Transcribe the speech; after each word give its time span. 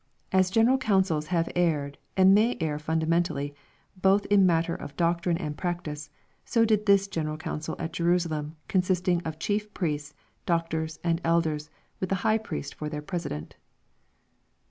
"As 0.31 0.49
general 0.49 0.79
councils 0.79 1.27
have 1.27 1.47
erred, 1.55 1.99
and 2.17 2.33
may 2.33 2.57
err 2.59 2.79
funda 2.79 3.05
mentally, 3.05 3.53
both 3.95 4.25
in 4.31 4.47
matter 4.47 4.73
of 4.73 4.95
doctrine 4.97 5.37
and 5.37 5.55
practice, 5.55 6.09
so 6.43 6.65
did 6.65 6.87
this 6.87 7.07
gen 7.07 7.27
eral 7.27 7.39
council 7.39 7.75
at 7.77 7.93
Jerusalem, 7.93 8.55
consisting 8.67 9.21
of 9.21 9.37
Chief 9.37 9.71
Priests, 9.75 10.15
Doctors, 10.47 10.97
and 11.03 11.21
Elders, 11.23 11.69
with 11.99 12.09
the 12.09 12.25
High 12.27 12.39
Priest 12.39 12.73
for 12.73 12.89
their 12.89 13.03
president." 13.03 13.57